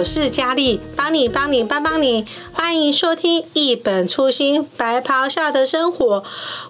[0.00, 2.24] 我是佳丽，帮你帮你帮帮你，
[2.54, 6.24] 欢迎收听一本初心白袍下的生活。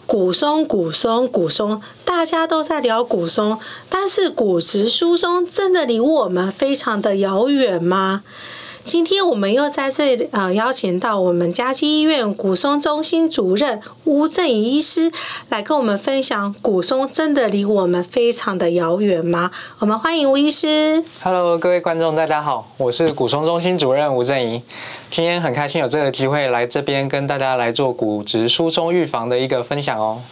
[0.04, 3.56] 古松古松古松，大家都在聊古松，
[3.88, 8.24] 但是骨质疏松真的离我们非常的遥远吗？
[8.82, 15.12] 今天我们又在这里呃邀请到我们嘉基医院骨松中心主任吴正颖医师
[15.48, 19.50] 来跟我们分享，骨松真的离我们非常的遥远吗？
[19.80, 21.04] 我们欢迎吴医师。
[21.22, 24.62] Hello，各位观众，大家好，我是骨松中心主任吴正颖，
[25.10, 30.22] 今天很开心有这个机会来这边跟大家来做骨质疏松预防的一个分享哦。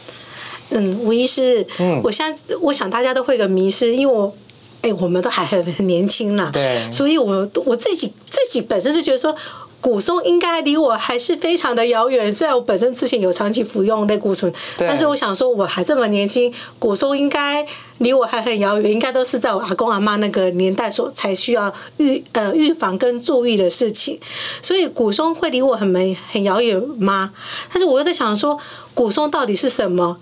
[0.71, 4.35] 嗯，吴医师，嗯，我现在我想大家都会有个迷失，因为我。
[4.83, 9.35] 哎，我们都还很很年轻啦，对，所以我我自己自己本身就觉得说，
[9.81, 12.33] 骨松应该离我还是非常的遥远。
[12.33, 17.67] 虽然我本身之前有长期服用类固醇，但是我想说我还这么年轻，骨松应该
[17.99, 24.19] 离我还很遥远，应该都是在我阿公阿妈那个年代所才需要预呃预防跟注意的事情。
[24.63, 27.33] 所以骨松会离我很没很遥远吗？
[27.71, 28.57] 但是我又在想说，
[28.95, 30.19] 骨松到底是什么？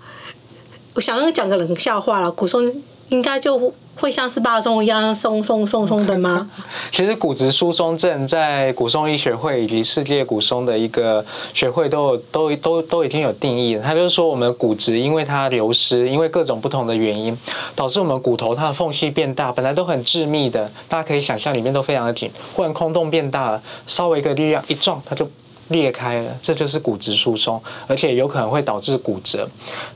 [0.95, 3.71] 我想要讲个冷笑话了，骨松应该就。
[3.99, 6.49] 会像是肉松一样松松松松的吗？
[6.91, 13.83] 其实骨质疏松症在骨松医学会以及世界骨松的一个学会都有都都都已经有定义了。
[13.83, 17.37] 它就是说，我们骨质因为它流失，因为各种不同的原因，
[17.75, 25.27] 导致我们骨头它的缝隙变大，本来都很致密的，大家可以想象里面都非常的紧，忽然空洞变大了，稍微一个力量一撞，它就。
[25.69, 29.47] 裂开了，这就是骨质疏松，而且有可能会导致骨折。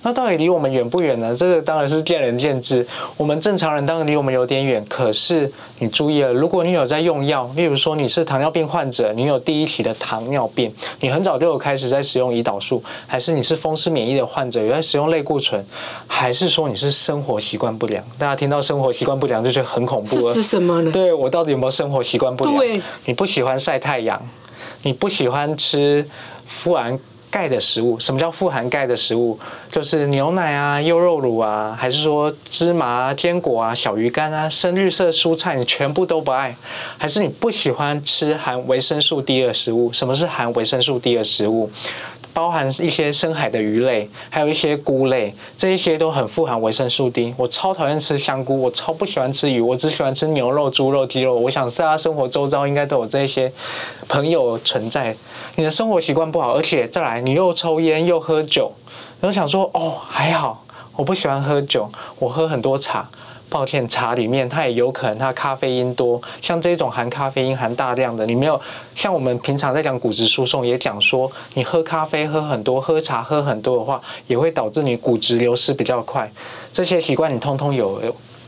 [0.02, 1.36] 那到底离我们远不远呢？
[1.36, 2.86] 这个当然是见仁见智。
[3.18, 15.64] 我们正常人当然离我们有点远，可是你注意了，如果你有在用药，例如说你是糖尿病患者，你有第一期的糖尿病，你很早就有开始在使用胰岛素，还是你是风湿免疫的患者，有在使用类固醇，
[16.08, 18.04] 还是说你是生活习惯不良？
[18.18, 20.34] 大家听到生活习惯不良就觉得很恐怖了。
[20.34, 20.92] 是什么呢？
[20.92, 22.58] 对，我到底有没有生活习惯不良？
[22.58, 24.22] 对，你不喜欢晒太阳。
[24.84, 26.06] 你不喜欢吃
[26.46, 26.98] 富含
[27.30, 28.00] 钙的食物？
[28.00, 29.40] 什么叫富含钙的食物？
[29.72, 36.56] 就是牛奶啊、优酪乳啊，还是说芝麻啊、坚果啊、小鱼干啊、深绿色蔬菜，你全部都不爱？
[36.98, 39.94] 还是你不喜欢吃含维生素 D 的食物？
[39.94, 41.72] 什么是含维生素 D 的食物？
[42.34, 47.34] 包含一些深海的鱼类，还有一些菇类，这一些都很富含维生素 D。
[47.38, 51.36] 我超讨厌吃香菇，我超不喜欢吃鱼，我只喜欢吃牛肉、猪肉、鸡肉。
[51.36, 53.52] 我想大家生活周遭应该都有这些
[54.08, 55.16] 朋友存在。
[55.56, 58.72] 你的生活习惯不好，而且再来你又抽烟又喝酒，
[59.20, 60.66] 然后想说哦还好，
[60.96, 63.10] 我不喜欢喝酒，我喝很多茶。
[63.52, 68.60] 抱歉，茶里面它也有可能它咖啡因多，像这种含咖啡因含大量的，你没有
[68.96, 76.32] 像我们平常在讲骨质疏松也讲说，你喝咖啡喝很多，喝茶喝很多的话，也会导致你骨质流失比较快。
[76.72, 78.02] 这些习惯你通通有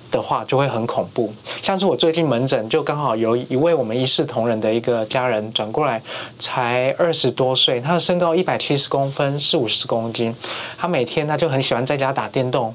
[0.09, 1.33] 的话，就会很恐怖。
[1.61, 6.01] 像是我最近门诊就刚好有一位我们一视同仁的一个家人转过来，
[6.39, 10.33] 才二十多岁，他的身高一百七十公分，四五十公斤，
[10.77, 12.73] 他每天他就很喜欢在家打电动。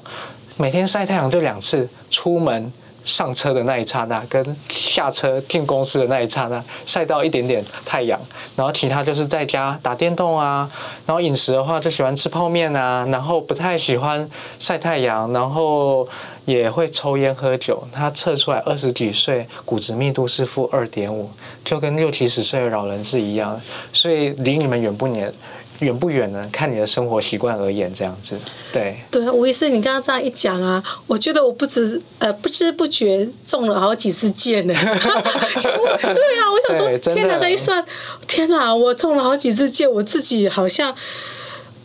[0.61, 2.69] 每天晒太阳就两次，出门
[3.05, 8.19] 上车的那一刹那，跟下车进公司的那一刹那，晒到一点点太阳，
[8.57, 10.69] 然后其他就是在家打电动啊，
[11.05, 16.05] 然后饮食的话就喜欢吃泡面啊，然后不太喜欢晒太阳，然后
[16.43, 17.81] 也会抽烟喝酒。
[17.93, 21.31] 他测出来二十几岁，骨质密度是负二点五，
[21.63, 23.57] 就跟六七十岁的老人是一样，
[23.93, 25.33] 所以离你们远不远。
[25.79, 26.49] 远不远呢？
[26.51, 28.37] 看你的生活习惯而言，这样子，
[28.73, 28.97] 对。
[29.09, 34.73] 对，吴医师，你刚刚这样一讲啊，我觉得我不知呃不知不觉中了好几次箭呢。
[34.77, 37.83] 对啊，我想说，天哪，这一算，
[38.27, 40.95] 天哪，我中了好几次箭，我自己好像。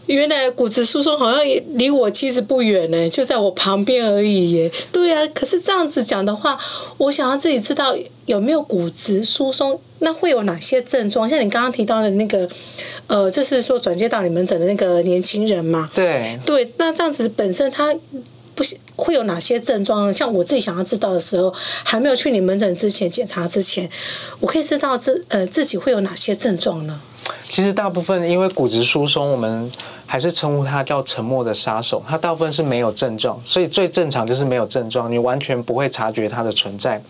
[0.06, 4.70] 原来骨质疏松好像也离我其实不远呢，就在我旁边而已耶。
[4.92, 6.58] 对啊，可是这样子讲的话，
[6.98, 11.28] 我想要自己知道有没有骨质疏松，那会有哪些症状？
[11.28, 12.48] 像你刚刚提到的那个，
[13.08, 15.90] 呃，就是说转接到你门诊的那个年轻人嘛。
[15.92, 16.38] 对。
[16.46, 17.92] 对，那这样子本身他
[18.54, 18.62] 不
[18.94, 20.12] 会有哪些症状？
[20.12, 21.52] 像我自己想要知道的时候，
[21.82, 23.90] 还没有去你门诊之前检查之前，
[24.38, 27.00] 我可以知道自呃自己会有哪些症状呢？
[27.50, 29.70] 其实大部分因为骨质疏松，我们。
[30.14, 37.02] 还是称呼他叫沉默的杀手，他大部分是没有症状，所以最正常就是没有症状，你完全不会察觉他的存在。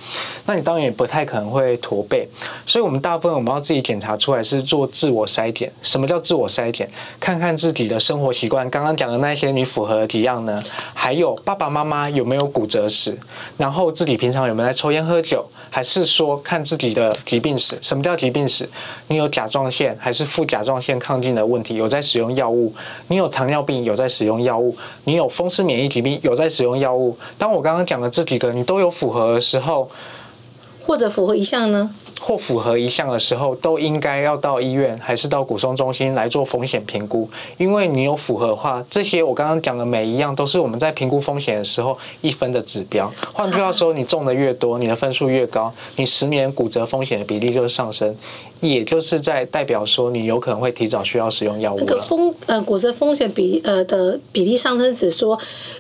[0.47, 2.27] 那你当然也不太可能会驼背，
[2.65, 5.71] 所以我们大部分我们要自己检查出来是做自我筛检。
[5.83, 6.89] 什么叫自我筛检？
[7.21, 10.59] 看看自己的生活习惯，刚刚讲的那些你符合几样呢？
[10.95, 13.19] 还有爸爸妈妈有没有骨折史？
[13.59, 15.45] 然后自己平常有没有在抽烟喝酒？
[15.69, 17.77] 还是说看自己的疾病史？
[17.83, 18.67] 什么叫疾病史？
[19.09, 21.75] 你有甲状腺还是副甲状腺亢进的问题？
[21.75, 22.73] 有在使用药物？
[23.09, 24.75] 你有糖尿病，有在使用药物；
[25.05, 27.17] 你有风湿免疫疾病，有在使用药物。
[27.39, 29.91] 当我刚刚讲的这几个你都有符合的时候，
[30.81, 31.95] 或者符合一项呢？
[32.21, 37.29] 或符合一项的时候，都应该要到医院还是到骨松中心来做风险评估。
[37.59, 43.13] 因为你有符合的话，这些我刚刚讲的每一样都是我们在评估风险的时候一分的指标。
[43.35, 48.15] 换句话说，你中的越多，你的分数越高，你十年骨折风险的比例就上升。
[48.61, 51.85] 也就是在代表说，你有可能会提早需要使用药物了。
[51.87, 55.39] 那个风呃骨折风险比呃的比例上升，指说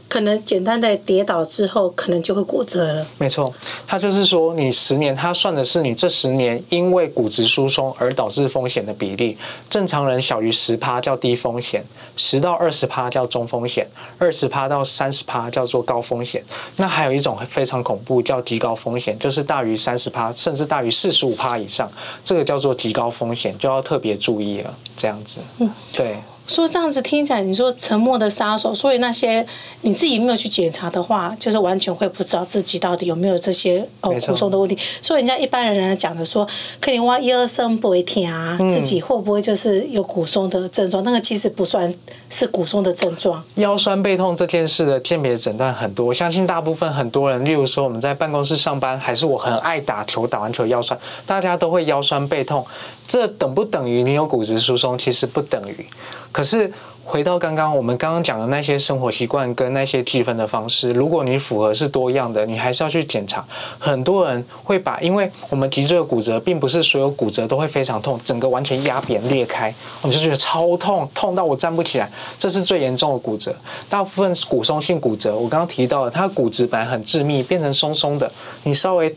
[0.08, 3.06] 可能简单的跌倒之后，可能就会骨折了。
[3.16, 3.50] 没错，
[3.86, 9.38] 它就是说你十年，它算的是你这十年因为骨质疏松而导致风险的比例。
[9.70, 11.82] 正常人小于十趴叫低风险，
[12.16, 13.86] 十到二十趴叫中风险，
[14.18, 16.44] 二十趴到三十趴叫做高风险。
[16.76, 21.90] 那还有一种非常恐怖，叫极高风险，就是大于三十趴，甚至大于四十五趴以上，
[22.22, 22.63] 这个叫做。
[22.72, 25.40] 极高风险就要特别注意了，这样子。
[25.58, 26.16] 嗯，对。
[26.46, 29.44] 说这样子听起来，你说沉默的杀手，所以那些
[29.80, 34.76] 你自己没有去检查的话，就是完全会不知道自己到底有没有这些哦骨松的问题。
[35.00, 36.46] 所以人家一般人讲的说，
[36.80, 41.02] 可能我腰酸背痛啊，自己会不会就是有骨松的症状？
[41.02, 41.92] 那个其实不算
[42.28, 43.42] 是骨松的症状。
[43.54, 52.64] 腰酸背痛这件事的鉴别诊断很多，我相信大部分很多人，例如说我们在办公室上班，还是我很爱打球，打完球腰酸，大家都会腰酸背痛。
[53.06, 54.96] 这等不等于你有骨质疏松？
[54.96, 55.86] 其实不等于。
[56.32, 56.72] 可是
[57.04, 63.44] 回到刚刚我们刚刚讲的那些生活习惯跟那些计分的方式，如果你符合是多样的，你还是要去检查。
[63.78, 73.54] 很多人会把，因为我们脊椎的骨折并不是所有骨折都会非常痛，整个完全压扁裂开，我们就觉得超痛，痛到我站不起来，这是最严重的骨折。
[73.88, 78.32] 大部分是骨松性骨折，我刚刚提到了，它骨质本来很致密，变成松松的，
[78.64, 79.14] 你稍微。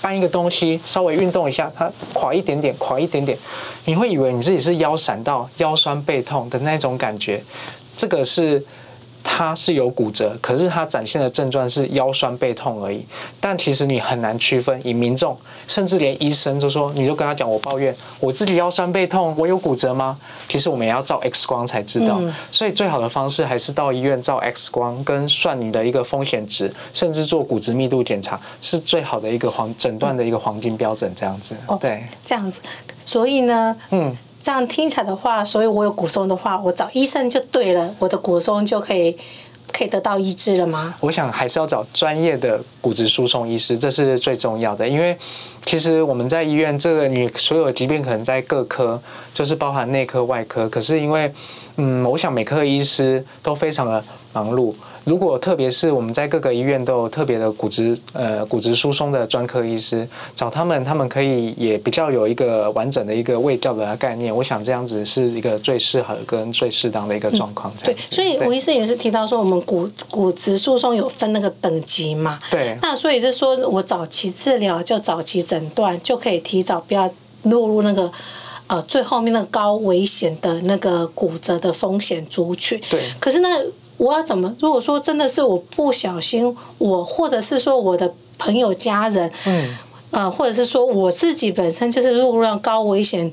[0.00, 3.36] 搬一个东西，稍微运动一下，它垮一点点，垮一点点，
[3.84, 7.42] 你会以为你自己是腰闪到腰酸背痛的那种感觉，
[7.96, 8.64] 这个是。
[9.38, 13.06] 它是有骨折，可是它展现的症状是腰酸背痛而已。
[13.38, 15.38] 但其实你很难区分，以民众
[15.68, 20.18] 甚至连医生都说，你就跟他讲，我抱怨我自己腰酸背痛，我有骨折吗？
[20.48, 22.20] 其实我们也要照 X 光才知道。
[22.50, 31.14] 所以最好的方式还是到医院照 X 光，跟算你的一个风险值，甚至做骨质密度检查，是最好的一个黄诊断的一个黄金标准。
[31.14, 32.60] 这样子，对，这样子。
[33.04, 34.16] 所以呢，嗯。
[34.40, 39.16] 这样听起来的话，所以我有骨松的话，我找医生就对了，我的骨松就可以
[39.72, 40.94] 可以得到医治了吗？
[41.00, 44.88] 我想还是要找专业的骨质疏松医师，这是最重要的。
[44.88, 45.16] 因为
[45.64, 49.00] 其实我们在医院，这个你所有疾病可能在各科，
[49.34, 51.30] 就是包含内科、外科，可是因为
[51.76, 54.02] 嗯，我想每科医师都非常的
[54.32, 54.74] 忙碌。
[55.08, 60.06] 如果特别是我们在各个医院都有特别的骨质呃骨质疏松的专科医师，
[60.36, 64.34] 找他们，他们可以也比较有一个完整的一个卫教的概念。
[64.36, 67.72] 我想这样子是一个最适合跟最适当的一个状况。
[67.82, 72.38] 对，所以吴医师也是提到说，我们骨骨质疏松有分那个等级嘛。
[72.50, 72.76] 对。
[72.82, 77.10] 那所以是说我早期治疗就早期诊断，就可以提早不要
[77.44, 78.12] 落入那个
[78.66, 82.78] 呃最后面那个高危险的那个骨折的风险族群。
[82.90, 83.00] 对。
[83.18, 83.58] 可是那。
[83.98, 84.54] 我要怎么？
[84.60, 89.76] 如果说真的是我不小心，我或者是说我的朋友、家人，嗯，
[90.12, 93.32] 呃，或者是说我自己本身就是入让高危险，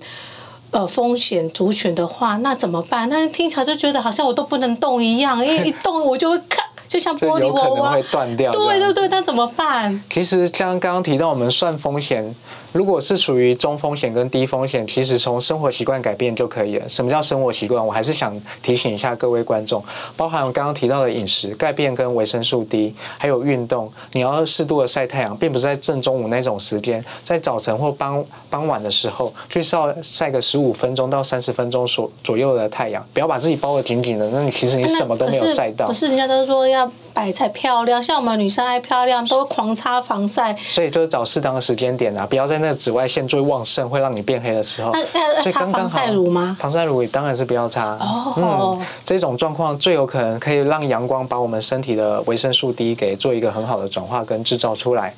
[0.72, 3.08] 呃，风险族群的话，那怎么办？
[3.08, 6.65] 那听起来就觉得好像我都不能动一样，因为一动我就会看。
[6.88, 10.04] 就像玻璃娃娃会断掉，对对对，那怎么办？
[10.10, 12.34] 其实像刚刚提到，我们算风险，
[12.72, 16.88] 如果是属于中风险跟低风险，其实从生活习惯改变就可以了。
[16.88, 17.86] 什么叫生活习惯？
[17.86, 19.84] 我还是想提醒一下各位观众，
[20.16, 23.92] 包含我刚刚提到的饮食、钙片跟维生素 D，还有运动。
[24.14, 34.30] 你要适度的晒太阳，并不是在正中午那种时间，在早晨或傍傍晚的时候去晒晒个十五分钟到三十分钟左左右的太阳，不要把自己包得紧紧的。
[34.30, 35.88] 那你其实你什么都没有晒到。
[35.88, 36.75] 不是，人家都说要。
[37.14, 40.56] 白才漂亮，像我们女生爱漂亮，都会狂擦防晒。
[40.56, 44.92] 所以就是找适当的时间点啊，不要在那个紫外线最旺盛，会让你变黑的时候。
[44.92, 45.00] 那
[45.44, 46.58] 要擦防晒乳吗？
[46.60, 47.98] 防晒乳也当然是不要擦。
[48.02, 48.78] 哦。
[48.80, 55.14] 嗯，这种状况最有可能可以让阳光把我们身体的维生素 D 给做一个很好的转化跟制造出来。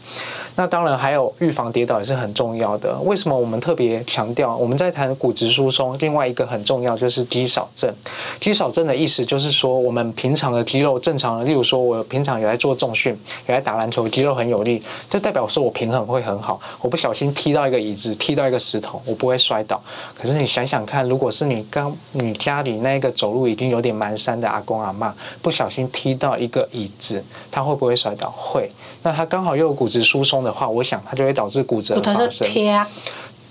[0.60, 2.98] 那当然还有预防跌倒也是很重要的。
[3.06, 4.58] 为什么我们特别强调？
[4.58, 7.94] 我们在谈骨质疏松，另外一个很重要就是肌少症。
[8.42, 13.14] 肌少症的意思就是说，我们平常的肌肉正常的，例如说我平常有在做重训，
[13.46, 16.60] 有在打篮球，肌肉很有力，就代表说我平衡会很好。
[16.82, 19.80] 我不小心踢到一个椅子，踢到一个石头，我不会摔倒。
[20.20, 25.12] 可是你想想看，如果是你刚你家里那个走路已经有点蹒跚的阿公阿嬷，
[25.44, 28.34] 不小心踢到一个椅子，他会不会摔倒？
[28.36, 28.72] 会。
[29.04, 32.48] 那他刚好又有骨质疏松的话，我想它就会导致骨折的发生。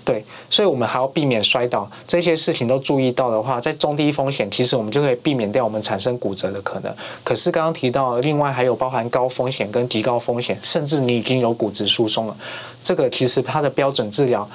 [0.03, 6.95] 对，所以我们还要避免摔倒，这些事情都注意到的话，在中低风险，其实我们就可以避免掉我们产生骨折的可能。
[7.25, 12.35] 可是刚刚提到，另外还有包含高风险跟极高风险，甚至你已经有骨质疏松了。
[12.81, 14.49] 这个其实它的标准治疗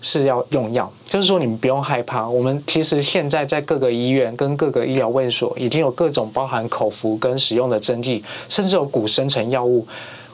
[0.00, 2.28] 是要用药，就是说你们不用害怕。
[2.28, 9.84] 我们其实现在在各个医院跟各个医疗卫所已经有各种包含口服跟使用的针剂，甚至有骨生成药物。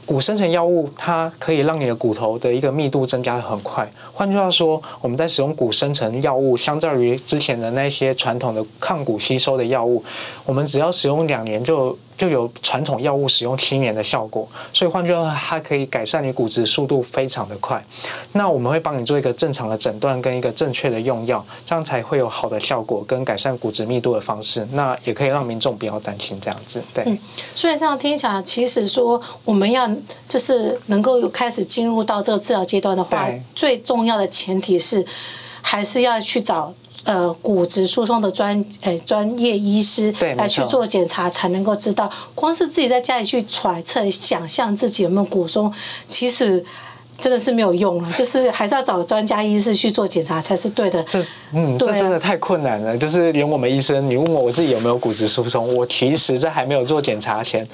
[0.09, 3.87] 骨生成药物，它可以让你的骨头的一个密度增加的很快。
[4.11, 10.03] 换句话说，我们在使用骨生成药物，相较于之前的那些传统的抗骨吸收的药物，
[10.47, 11.95] 我们只要使用两年就。
[12.19, 17.83] 就有传统药物使用七年的效果，所以换句话说，它可以改善你骨质速度非常的快。
[18.33, 24.67] 那我们会帮你做一个正常的诊断跟一个正确的用药，这样才会有好的效果跟改善骨质密度的方式。
[24.73, 26.83] 那也可以让民众不要担心这样子。
[26.93, 27.17] 对，嗯，
[27.55, 29.89] 所以这样听起来，其实说我们要
[30.27, 35.07] 就是能够有开始进入到这个治疗阶段的话，最重要的前提是
[35.63, 36.75] 还是要去找。
[37.09, 42.09] 呃，骨质疏松的专诶专业医师来去做检查，才能够知道。
[42.35, 45.73] 光是自己在家里去揣测、想象自己有没有骨松，
[46.07, 46.65] 其实。
[47.21, 51.03] 真的是没有用了，就是还是要找专家医师去做检查才是对的。
[51.03, 51.21] 这，
[51.53, 52.97] 嗯，这真的太困难了。
[52.97, 57.67] 就是连我们医生，你问我我自己有没有骨质疏松，我其实在还没有做检查前，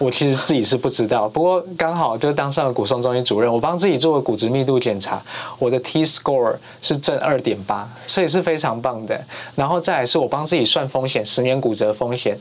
[0.00, 1.28] 我其实自己是不知道。
[1.28, 5.22] 不过刚好就当上了骨松中心主任，我帮自己做了骨质密度检查，
[5.58, 9.20] 我的 T score 是正二点八，所以是非常棒的。
[9.54, 12.34] 然后再来是我帮自己算风险，十年骨折风险，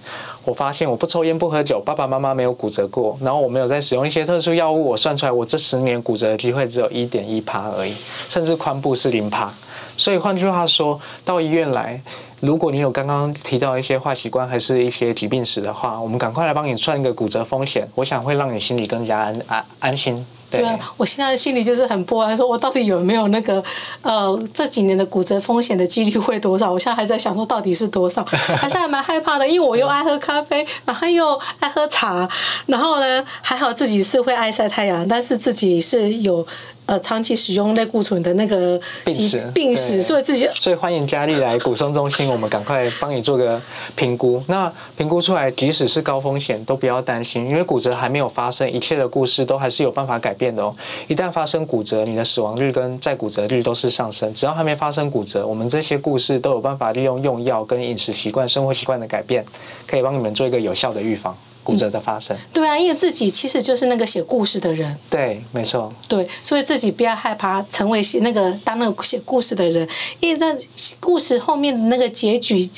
[0.46, 7.94] 我发现我不抽烟不喝酒，爸爸妈妈没有骨折过，然后我没有在使用一些特殊药物，我算出来我这十年骨折的机会只有一点一趴而已，
[8.30, 9.54] 甚至髋部是零趴。
[9.98, 12.02] 所以换句话说，到医院来，
[12.42, 20.26] 如果你有刚刚提到一些坏习惯，还是一些疾病史的话，我们赶快来帮你算一个骨折风险，我想会让你心里更加安安安心。
[20.50, 23.64] 对，对啊，我现在的心里就是很不安，说我到底有没有那个
[24.02, 26.72] 呃这几年的骨折风险的几率会多少？
[26.72, 28.24] 我现在还在想说到底是多少，
[28.58, 32.28] 还是还蛮害怕的，因为我又爱喝咖啡，然后又爱喝茶，
[32.66, 36.46] 然后呢还好自己是会爱晒太阳，但是自己是有。
[36.90, 43.62] 呃，长期使用类固醇的那个病史，病史，所以自己，所以欢迎佳丽来骨松中心，我们赶快帮你做个
[43.96, 44.44] 评估。
[44.48, 50.76] 那评估出来，即使是高风险，都不要担心，因为骨折还没有发生，一切的故事都还是有办法改变的哦。
[51.08, 54.34] 一旦发生骨折，你的死亡率跟再骨折率都是上升。
[54.34, 59.46] 只要还没发生骨折，我们这些故事都有办法利用用药跟饮食习惯、生活习惯的改变，
[59.86, 61.38] 可以帮你们做一个有效的预防。
[61.70, 69.88] 骨折的发生，嗯，对啊，因为自己其实就是那个写故事的人，对，没错，对，所以自己不要害怕成为写那个当那个写故事的人，
[70.20, 70.58] 因为在
[71.00, 72.70] 故事后面的那个结局，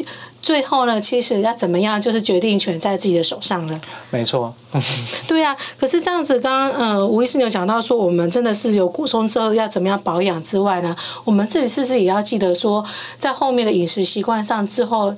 [0.41, 3.79] 最后呢，其实要怎么样，就是决定权在自己的手上了，
[4.09, 4.53] 没错，
[5.27, 12.83] 对啊，可是这样子，刚刚呃，吴医师有讲到说，我们真的是有骨松之后要怎么样保养之外呢，我们自己是不是也要记得说，
[13.17, 15.15] 在后面的饮食习惯上之后。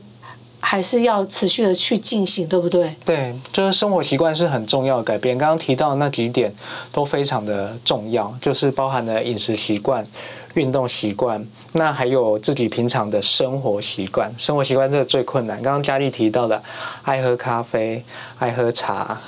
[0.65, 2.95] 还是要持续的去进行，对不对？
[3.03, 5.37] 对，就是生活习惯是很重要的改变。
[5.37, 6.51] 刚刚提到的那几点
[6.93, 10.07] 都非常的重要，就是包含了饮食习惯、
[10.53, 14.33] 运动习惯，那还有自己平常的生活习惯。
[14.37, 15.61] 生活习惯这个最困难。
[15.61, 16.63] 刚刚佳丽提到的，
[17.03, 18.01] 爱喝咖啡、
[18.39, 19.19] 爱喝茶、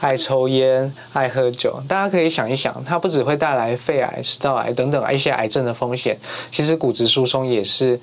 [0.00, 6.18] 爱抽烟、爱喝酒，大家可以想一想，它不只会带来肺癌、食道癌等等一些癌症的风险，
[6.52, 7.98] 其实骨质疏松也是。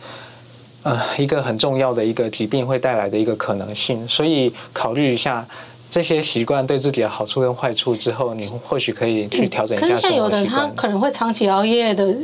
[0.84, 5.46] 呃，一个很重要的一个疾病会带来的一个可能性，所以考虑一下
[5.90, 9.88] 这些习惯对自己的好处跟坏处之后，你或许可以去调整一下。
[9.88, 12.16] 可是像有的人他可能会长期熬夜的，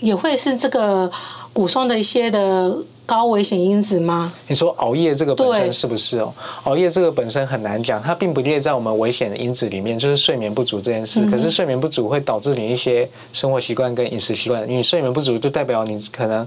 [0.00, 1.10] 也会是这个
[1.52, 2.76] 骨松的一些的。
[3.10, 4.32] 高危险因子吗？
[4.46, 6.32] 你说熬夜这个本身是不是哦？
[6.62, 11.18] 熬夜这个本身很难讲，它并不列在我们危险的因子里面，就是睡眠不足这件事。
[11.20, 14.64] 嗯、可是睡眠不足会导致你一些生活习惯跟饮食习惯。
[14.68, 16.46] 你睡眠不足就代表你可能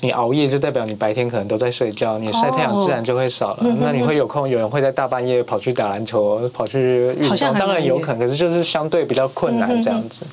[0.00, 3.58] 你熬夜，就代表你白天可能都在睡觉，你晒太阳自然就会少了。
[3.60, 10.24] 哦、那你会有空，有人会在大半夜跑去打篮球，跑去运动，当然有可能，可是就是相对比较困难这样子。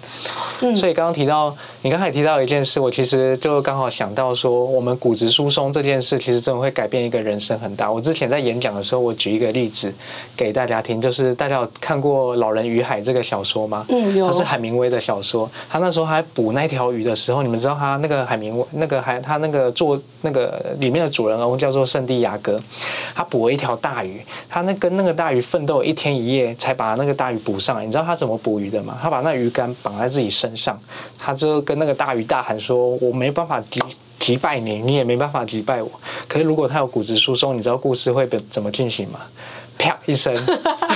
[0.61, 5.64] 嗯、所以刚刚提到，你刚才提到一件事，我其实就刚好想到说，我们骨质疏松。
[5.71, 7.91] 这件事其实真的会改变一个人生很大。
[7.91, 9.93] 我之前在演讲的时候，我举一个例子
[10.35, 13.85] 给大家听，就是大家有看过《老人与海》这个小说吗？
[13.89, 14.27] 嗯，有。
[14.27, 15.49] 它是海明威的小说。
[15.69, 22.61] 他那时候还捕那条鱼的时候，你们知道他那个海明威那个海他那个做那个里面的主人翁叫做圣地亚哥，
[23.13, 27.85] 他捕了一条大鱼，他那跟那个大鱼奋斗一天一夜才把那个大鱼捕上来。
[27.85, 28.97] 你知道他怎么捕鱼的吗？
[29.01, 30.79] 他把那鱼竿绑在自己身上，
[31.17, 33.81] 他就跟那个大鱼大喊说：“我没办法击。”
[34.25, 35.91] 击败你，你也没办法击败我。
[36.27, 39.19] 可是如果他有骨质疏松，你知道故事会怎么进行吗？
[39.77, 40.33] 啪一声，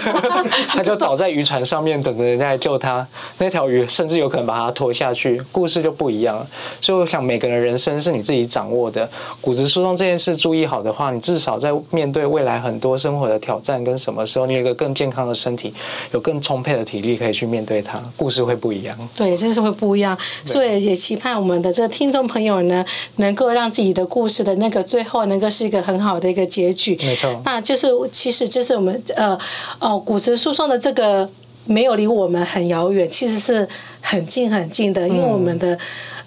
[0.69, 3.05] 他就倒在渔船上面等着人家来救他。
[3.37, 6.47] 那条鱼甚至有可能把他拖下去，故事就不一样了。
[6.81, 9.09] 所以我想，每个人人生是你自己掌握的。
[9.41, 15.73] 骨质疏松这件事注意好的话，你至少在面对未来很多生活的挑战跟什么时候，你有一个更健康的身体，
[16.11, 18.97] 有更充沛的体力可以去面对它，故事会不一样。
[19.15, 20.17] 对，真是会不一样。
[20.45, 22.85] 所以也期盼我们的这个听众朋友呢，
[23.17, 26.97] 能够让自己的故事的那个最后能够是一个很好的一个结局。
[27.01, 29.37] 没错，那就是其实就是我们呃
[29.79, 31.29] 哦骨质疏松的这个
[31.65, 33.67] 没有离我们很遥远，其实是
[34.01, 35.77] 很近很近的，因为我们的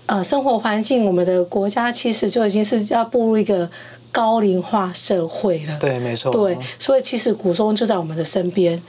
[0.06, 3.68] 呃生活环境，我们的国家其实就已经是要步入一个
[4.10, 5.76] 高龄化社会了。
[5.80, 6.30] 对，没错。
[6.30, 8.80] 对，所以其实骨松就在我们的身边。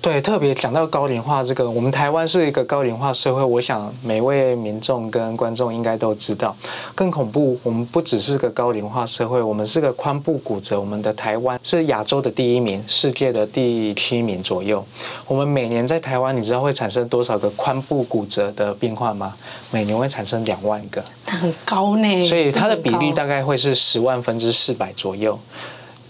[0.00, 6.56] 对，特别讲到高龄化这个，我们台湾是一个高龄化社会，我想每位民众跟观众应该都知道。
[6.94, 10.78] 更恐怖，我们不只是个高龄化社会，我们是个髋部骨折。
[10.78, 14.84] 我们的台湾是亚洲的第一名，世界的第七名左右。
[15.26, 19.34] 我们每年在台湾，你知道会产生多少个髋部骨折的病患吗？
[19.72, 22.28] 每年会产生两万个，很高呢。
[22.28, 25.36] 所以它的比例大概会是十万分之四百左右。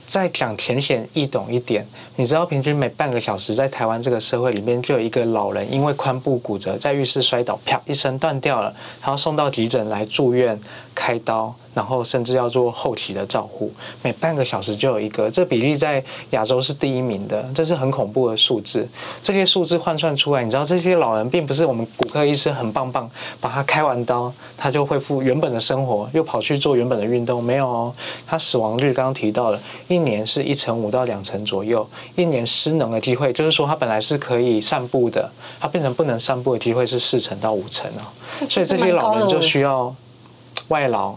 [0.08, 1.86] 再讲浅显易懂一点，
[2.16, 10.58] 你知道平均每半个小时在台湾这个社会里面就有一个老人因为髋部骨折在浴室摔倒，啪一声断掉了，然后送到急诊来住院
[10.94, 11.54] 开刀。
[11.78, 18.84] 然后甚至要做后期的照护，每半个小时就有一个，这比例在亚洲是第一名的，这是很恐怖的数字。
[19.22, 23.08] 这些数字换算出来，你知道这些老人并不是我们骨科医师很棒棒，
[23.40, 27.94] 把他开完刀他就恢复原本的生活，又跑去做原本的运动，没有哦。
[28.26, 35.30] 他死亡率刚刚提到了，一年是一成五到两成左右，一年失能的机会，就是说他本来是可以散步的，
[35.60, 38.02] 他变成不能散步的机会是四成到五成哦。
[38.44, 39.94] 所以这些老人就需要
[40.66, 41.14] 外劳。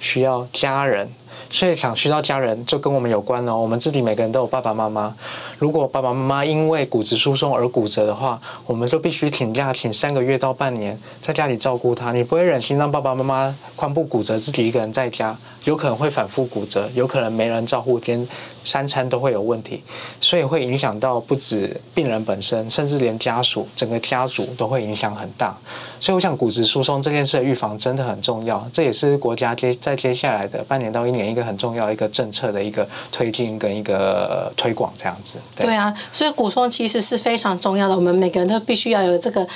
[0.00, 1.08] 需要家人，
[1.50, 3.56] 所以想需要家人就跟我们有关哦。
[3.58, 5.14] 我们自己每个人都有爸爸妈妈，
[5.58, 12.12] 如果爸爸妈妈因为骨质疏松而骨折的话，我们就必须请假，请三个月到半年，在家里照顾他。
[12.12, 18.26] 你不会忍心让爸爸妈妈髋部骨折，自己一个人在家，有可能会反复骨折，有可能没人照顾，连
[18.64, 19.82] 三餐都会有问题，
[20.20, 25.56] 所以会影响到不止病人本身，甚至连家属，整个家族都会影响很大。
[26.00, 35.38] 所以我想骨质疏松这件事预防真的很重要，这也是国家接在接下来的半年到一年一个很重要一个政策的一个推进跟一个推广这样子。
[35.56, 39.46] 对啊，所以骨松其实是非常重要的，我们每个人都必须要有这个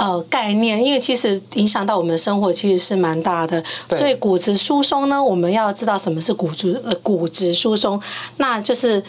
[0.00, 3.62] 呃概念，因为其实影响到我们的生活其实是蛮大的。
[3.90, 8.00] 所以骨质疏松呢，我们要知道什么是骨质呃骨质疏松，
[8.38, 9.04] 那就是。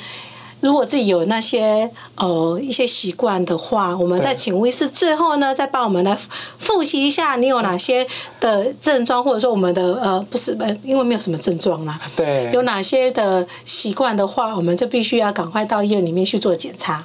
[0.62, 6.16] 如果自己有那些呃一些习惯的话，我们再请吴医师最后呢，再帮我们来
[6.60, 8.06] 复习一下，你有哪些
[8.40, 17.04] 的症状，或者说我们的呃不是呃，因为没有什么症状啦，对，有哪些的习惯的话，我们就必须要赶快到医院里面去做检查。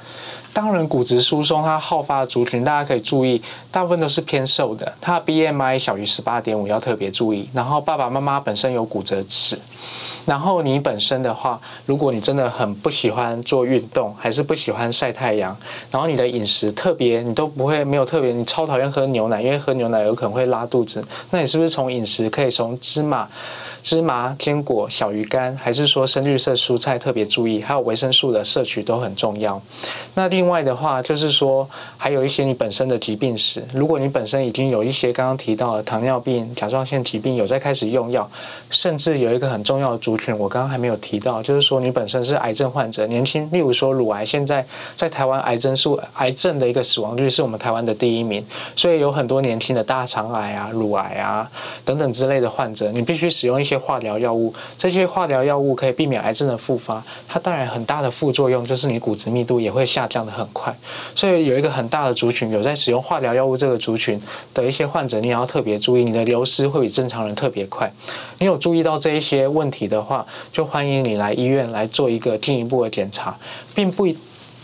[0.57, 3.39] 当然，骨质疏松它好发的族群，大家可以注意，
[3.71, 7.47] 大部分都是偏瘦的，它的 BMI 小于十八点五要特别注意。
[7.53, 9.59] 然后爸爸妈妈本身有骨折史，
[10.25, 15.55] 然后你本身的话，如果你真的很不喜欢做运动，还是不喜欢晒太阳，
[15.91, 23.27] 然后你的饮食特别，你都不会没有特别，你超讨厌喝牛奶，因为喝牛奶有可能会拉肚子，那你是不是从饮食可以从芝麻？
[23.87, 29.61] 芝麻、坚果、小鱼干，还是说深绿色蔬菜特别注意，还有维生素的摄取都很重要。
[30.13, 38.29] 那另外的话，就是说还有一些你本身的疾病史，如果你本身已经有一些刚刚提到的糖尿病、甲状腺疾病，有在开始用药，
[38.69, 44.65] 甚至有一个很重要的族群，我刚刚还没有提到，就是说你本身是癌症患者，年轻，例如说乳癌，现在
[44.97, 48.45] 在台湾癌症数癌症的一个死亡率是我们台湾的第一名，
[48.75, 51.49] 所以有很多年轻的大肠癌啊、乳癌啊
[51.85, 53.76] 等等之类的患者，你必须使用一些。
[53.77, 57.03] 化疗药物，这些化疗药物可以避免癌症的复发。
[57.27, 60.75] 它当然很大的副作用就是你骨质密度也会下降得很快。
[61.15, 64.21] 所以有一个很大的族群有在使用化疗药物，这个族群
[64.53, 67.91] 的一些患者，你要特别注意，你的流失会比正常人特别快。
[68.39, 73.37] 你有注意到这一些问题的话，就欢迎你来医院来做一个进一步的检查，
[73.73, 74.07] 并不。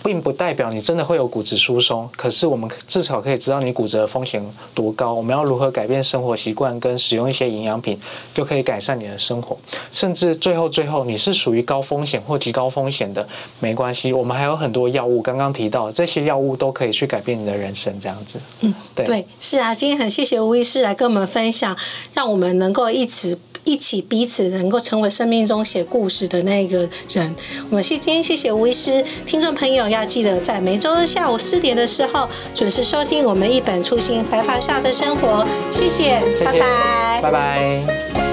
[0.04, 4.44] 并不代表你真的会有骨质疏松，可是我们至少可以知道你骨折的风险
[4.76, 5.13] 多高。
[5.13, 7.98] 我们要如何改变生活习惯跟使用一些营养品，
[8.34, 9.58] 就可以改善你的生活。
[9.92, 13.26] 甚至最后最后，你是属于高风险或极高风险的，
[13.60, 15.22] 没关系，我们还有很多药物。
[15.22, 18.39] 刚刚提到这些药物都可以去改变你的人生，这样子。
[18.60, 21.78] 嗯，对，对，是啊，今天很谢谢吴医师来跟我们分享，
[22.13, 23.38] 让我们能够一起。
[23.65, 27.36] 一起彼此能够成为生命中写故事的那个人。
[27.69, 35.45] 我们今天谢谢吴医师，听众朋友要记得在每周下午四点的时候准时收听我们一本初心白发下的生活。
[35.71, 38.33] 谢谢，谢谢，拜拜，拜拜。